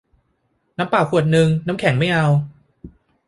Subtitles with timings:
[0.77, 2.27] น้ำเปล่าขวดนึง น้ำแข็งไม่เอา